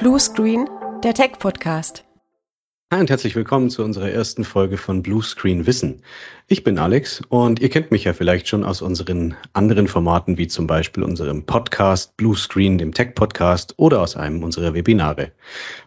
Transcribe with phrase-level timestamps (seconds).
[0.00, 0.66] Blue Screen,
[1.04, 2.06] der Tech-Podcast.
[2.90, 6.00] Hi und herzlich willkommen zu unserer ersten Folge von Blue Screen Wissen.
[6.48, 10.46] Ich bin Alex und ihr kennt mich ja vielleicht schon aus unseren anderen Formaten, wie
[10.48, 15.32] zum Beispiel unserem Podcast Blue Screen, dem Tech-Podcast oder aus einem unserer Webinare.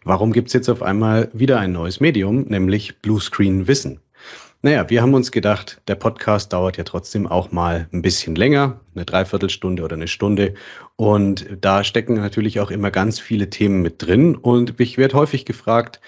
[0.04, 4.00] Warum gibt's jetzt auf einmal wieder ein neues Medium, nämlich Blue Screen Wissen?
[4.66, 8.79] Naja, wir haben uns gedacht, der Podcast dauert ja trotzdem auch mal ein bisschen länger,
[8.96, 10.54] eine Dreiviertelstunde oder eine Stunde.
[10.96, 14.37] Und da stecken natürlich auch immer ganz viele Themen mit drin.
[14.37, 16.00] Und ich werde häufig gefragt,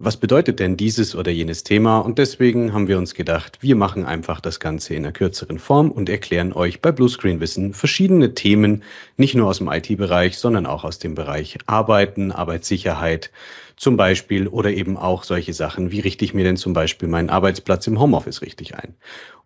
[0.00, 1.98] was bedeutet denn dieses oder jenes Thema?
[1.98, 5.92] Und deswegen haben wir uns gedacht, wir machen einfach das Ganze in einer kürzeren Form
[5.92, 8.82] und erklären euch bei Bluescreen Wissen verschiedene Themen,
[9.18, 13.30] nicht nur aus dem IT-Bereich, sondern auch aus dem Bereich Arbeiten, Arbeitssicherheit,
[13.80, 17.30] zum Beispiel oder eben auch solche Sachen, wie richte ich mir denn zum Beispiel meinen
[17.30, 18.94] Arbeitsplatz im Homeoffice richtig ein.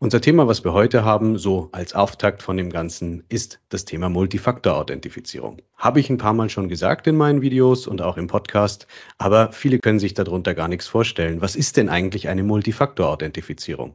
[0.01, 4.09] Unser Thema, was wir heute haben, so als Auftakt von dem Ganzen, ist das Thema
[4.09, 5.59] Multifaktor-Authentifizierung.
[5.77, 9.53] Habe ich ein paar Mal schon gesagt in meinen Videos und auch im Podcast, aber
[9.53, 11.41] viele können sich darunter gar nichts vorstellen.
[11.41, 13.95] Was ist denn eigentlich eine Multifaktor-Authentifizierung?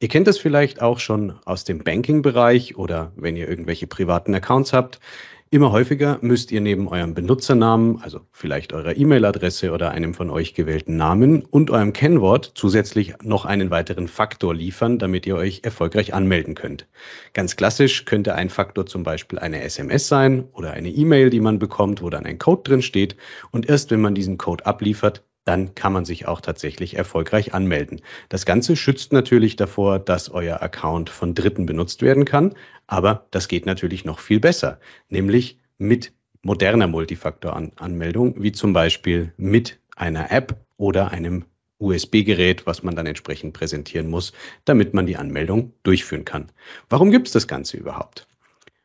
[0.00, 4.72] Ihr kennt das vielleicht auch schon aus dem Banking-Bereich oder wenn ihr irgendwelche privaten Accounts
[4.72, 5.00] habt.
[5.52, 10.54] Immer häufiger müsst ihr neben eurem Benutzernamen, also vielleicht eurer E-Mail-Adresse oder einem von euch
[10.54, 16.14] gewählten Namen und eurem Kennwort zusätzlich noch einen weiteren Faktor liefern, damit ihr euch erfolgreich
[16.14, 16.88] anmelden könnt.
[17.34, 21.58] Ganz klassisch könnte ein Faktor zum Beispiel eine SMS sein oder eine E-Mail, die man
[21.58, 23.16] bekommt, wo dann ein Code drin steht.
[23.50, 28.00] Und erst wenn man diesen Code abliefert, dann kann man sich auch tatsächlich erfolgreich anmelden.
[28.28, 32.54] Das Ganze schützt natürlich davor, dass euer Account von Dritten benutzt werden kann,
[32.86, 36.12] aber das geht natürlich noch viel besser, nämlich mit
[36.42, 41.44] moderner Multifaktor-Anmeldung, wie zum Beispiel mit einer App oder einem
[41.78, 44.32] USB-Gerät, was man dann entsprechend präsentieren muss,
[44.64, 46.50] damit man die Anmeldung durchführen kann.
[46.88, 48.26] Warum gibt es das Ganze überhaupt?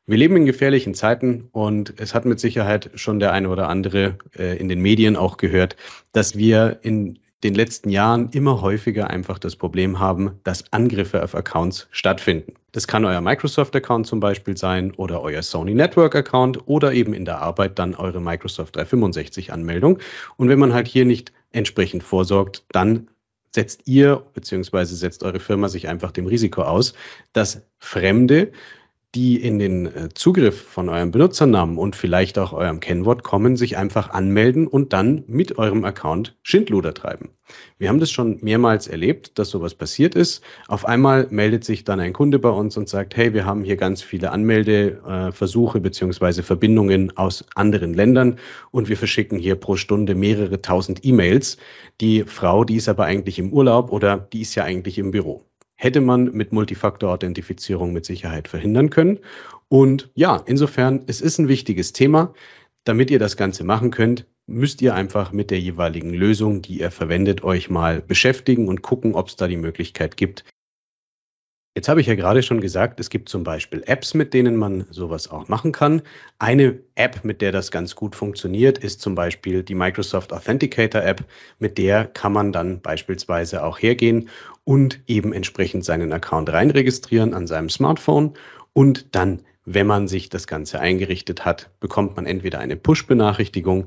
[0.09, 4.17] Wir leben in gefährlichen Zeiten und es hat mit Sicherheit schon der eine oder andere
[4.39, 5.75] äh, in den Medien auch gehört,
[6.14, 11.36] dass wir in den letzten Jahren immer häufiger einfach das Problem haben, dass Angriffe auf
[11.36, 12.54] Accounts stattfinden.
[12.71, 17.42] Das kann euer Microsoft-Account zum Beispiel sein oder euer Sony Network-Account oder eben in der
[17.42, 19.99] Arbeit dann eure Microsoft 365-Anmeldung.
[20.37, 23.10] Und wenn man halt hier nicht entsprechend vorsorgt, dann
[23.54, 24.86] setzt ihr bzw.
[24.86, 26.93] setzt eure Firma sich einfach dem Risiko aus,
[27.33, 28.54] dass Fremde
[29.15, 33.77] die in den äh, Zugriff von eurem Benutzernamen und vielleicht auch eurem Kennwort kommen, sich
[33.77, 37.29] einfach anmelden und dann mit eurem Account Schindluder treiben.
[37.77, 40.43] Wir haben das schon mehrmals erlebt, dass sowas passiert ist.
[40.67, 43.77] Auf einmal meldet sich dann ein Kunde bei uns und sagt, hey, wir haben hier
[43.77, 48.37] ganz viele Anmeldeversuche beziehungsweise Verbindungen aus anderen Ländern
[48.71, 51.57] und wir verschicken hier pro Stunde mehrere tausend E-Mails.
[52.01, 55.45] Die Frau, die ist aber eigentlich im Urlaub oder die ist ja eigentlich im Büro
[55.77, 59.20] hätte man mit Multifaktor-Authentifizierung mit Sicherheit verhindern können.
[59.70, 62.33] Und ja, insofern, es ist ein wichtiges Thema.
[62.83, 66.89] Damit ihr das Ganze machen könnt, müsst ihr einfach mit der jeweiligen Lösung, die ihr
[66.89, 70.45] verwendet, euch mal beschäftigen und gucken, ob es da die Möglichkeit gibt,
[71.77, 74.88] Jetzt habe ich ja gerade schon gesagt, es gibt zum Beispiel Apps, mit denen man
[74.89, 76.02] sowas auch machen kann.
[76.39, 81.23] Eine App, mit der das ganz gut funktioniert, ist zum Beispiel die Microsoft Authenticator App.
[81.60, 84.27] Mit der kann man dann beispielsweise auch hergehen
[84.64, 88.33] und eben entsprechend seinen Account reinregistrieren an seinem Smartphone
[88.73, 93.86] und dann, wenn man sich das Ganze eingerichtet hat, bekommt man entweder eine Push-Benachrichtigung,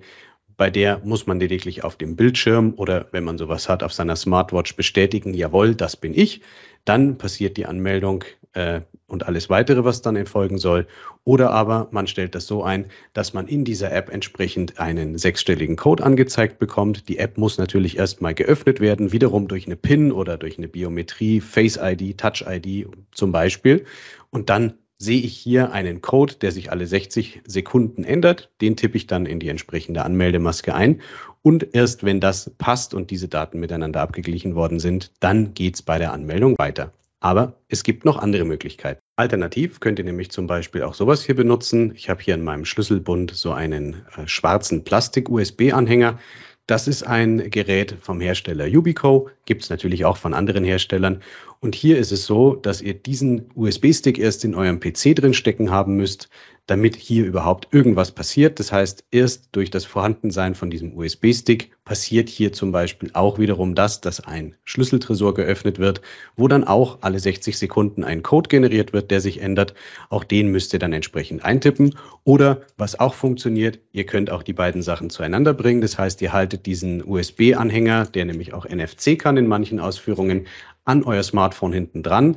[0.61, 4.15] bei der muss man lediglich auf dem Bildschirm oder wenn man sowas hat, auf seiner
[4.15, 6.43] Smartwatch bestätigen, jawohl, das bin ich.
[6.85, 10.87] Dann passiert die Anmeldung äh, und alles weitere, was dann erfolgen soll.
[11.25, 15.77] Oder aber man stellt das so ein, dass man in dieser App entsprechend einen sechsstelligen
[15.77, 17.09] Code angezeigt bekommt.
[17.09, 21.41] Die App muss natürlich erstmal geöffnet werden, wiederum durch eine PIN oder durch eine Biometrie,
[21.41, 23.87] Face ID, Touch ID zum Beispiel.
[24.29, 28.51] Und dann sehe ich hier einen Code, der sich alle 60 Sekunden ändert.
[28.61, 31.01] Den tippe ich dann in die entsprechende Anmeldemaske ein.
[31.43, 35.99] Und erst wenn das passt und diese Daten miteinander abgeglichen worden sind, dann geht's bei
[35.99, 36.93] der Anmeldung weiter.
[37.21, 39.01] Aber es gibt noch andere Möglichkeiten.
[39.17, 41.93] Alternativ könnt ihr nämlich zum Beispiel auch sowas hier benutzen.
[41.95, 46.19] Ich habe hier in meinem Schlüsselbund so einen äh, schwarzen Plastik-USB-Anhänger.
[46.67, 51.21] Das ist ein Gerät vom Hersteller Ubico, gibt es natürlich auch von anderen Herstellern.
[51.63, 55.71] Und hier ist es so, dass ihr diesen USB-Stick erst in eurem PC drin stecken
[55.71, 56.31] haben müsst,
[56.67, 58.61] damit hier überhaupt irgendwas passiert.
[58.61, 63.75] Das heißt, erst durch das Vorhandensein von diesem USB-Stick passiert hier zum Beispiel auch wiederum
[63.75, 66.01] das, dass ein Schlüsseltresor geöffnet wird,
[66.37, 69.75] wo dann auch alle 60 Sekunden ein Code generiert wird, der sich ändert.
[70.09, 71.95] Auch den müsst ihr dann entsprechend eintippen.
[72.25, 75.81] Oder was auch funktioniert, ihr könnt auch die beiden Sachen zueinander bringen.
[75.81, 80.47] Das heißt, ihr haltet diesen USB-Anhänger, der nämlich auch NFC kann in manchen Ausführungen,
[80.85, 82.37] an euer Smartphone hinten dran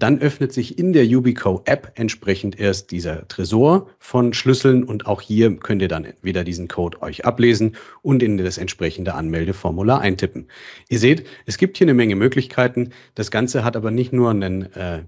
[0.00, 5.20] dann öffnet sich in der Yubico App entsprechend erst dieser Tresor von Schlüsseln und auch
[5.20, 10.48] hier könnt ihr dann wieder diesen Code euch ablesen und in das entsprechende Anmeldeformular eintippen.
[10.88, 12.90] Ihr seht, es gibt hier eine Menge Möglichkeiten.
[13.14, 15.04] Das Ganze hat aber nicht nur einen äh,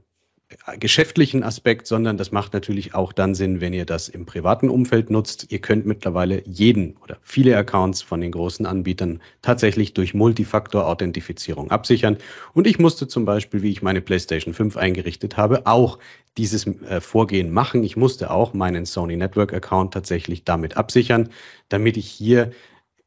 [0.78, 5.10] geschäftlichen Aspekt, sondern das macht natürlich auch dann Sinn, wenn ihr das im privaten Umfeld
[5.10, 5.46] nutzt.
[5.50, 12.16] Ihr könnt mittlerweile jeden oder viele Accounts von den großen Anbietern tatsächlich durch Multifaktor-Authentifizierung absichern.
[12.54, 15.98] Und ich musste zum Beispiel, wie ich meine PlayStation 5 eingerichtet habe, auch
[16.36, 17.84] dieses äh, Vorgehen machen.
[17.84, 21.28] Ich musste auch meinen Sony Network Account tatsächlich damit absichern,
[21.68, 22.52] damit ich hier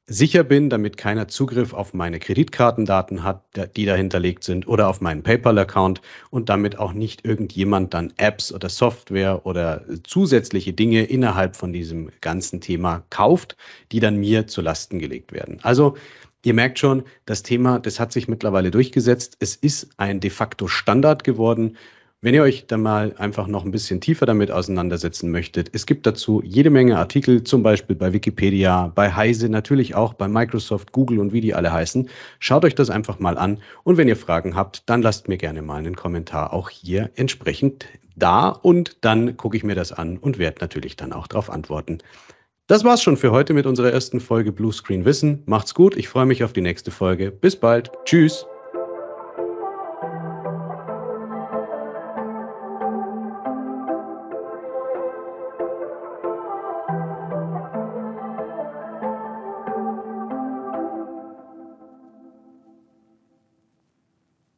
[0.08, 3.44] sicher bin, damit keiner Zugriff auf meine Kreditkartendaten hat,
[3.76, 8.70] die dahinterlegt sind oder auf meinen PayPal-Account und damit auch nicht irgendjemand dann Apps oder
[8.70, 13.58] Software oder zusätzliche Dinge innerhalb von diesem ganzen Thema kauft,
[13.92, 15.60] die dann mir zu Lasten gelegt werden.
[15.64, 15.96] Also
[16.44, 19.36] Ihr merkt schon, das Thema, das hat sich mittlerweile durchgesetzt.
[19.40, 21.76] Es ist ein de facto Standard geworden
[22.26, 26.08] wenn ihr euch dann mal einfach noch ein bisschen tiefer damit auseinandersetzen möchtet, es gibt
[26.08, 31.20] dazu jede Menge Artikel, zum Beispiel bei Wikipedia, bei Heise, natürlich auch bei Microsoft, Google
[31.20, 32.10] und wie die alle heißen.
[32.40, 35.62] Schaut euch das einfach mal an und wenn ihr Fragen habt, dann lasst mir gerne
[35.62, 37.86] mal einen Kommentar auch hier entsprechend
[38.16, 42.00] da und dann gucke ich mir das an und werde natürlich dann auch darauf antworten.
[42.66, 45.44] Das war's schon für heute mit unserer ersten Folge Bluescreen Wissen.
[45.46, 47.30] Macht's gut, ich freue mich auf die nächste Folge.
[47.30, 47.92] Bis bald.
[48.06, 48.48] Tschüss.